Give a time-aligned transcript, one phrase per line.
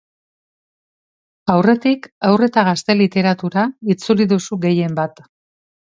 [1.57, 5.27] Aurretik haur eta gazte literatura itzuli duzu gehienbat.